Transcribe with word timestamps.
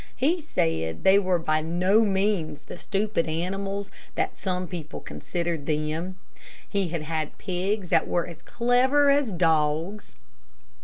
He 0.15 0.41
said 0.41 1.03
they 1.03 1.19
were 1.19 1.37
by 1.37 1.61
no 1.61 2.01
means 2.03 2.63
the 2.63 2.75
stupid 2.79 3.27
animals 3.27 3.91
that 4.15 4.35
some 4.35 4.67
people 4.67 4.99
considered 4.99 5.67
them. 5.67 6.17
He 6.67 6.87
had 6.87 7.03
had 7.03 7.37
pigs 7.37 7.89
that 7.89 8.07
were 8.07 8.25
as 8.25 8.41
clever 8.41 9.11
as 9.11 9.31
dogs. 9.31 10.15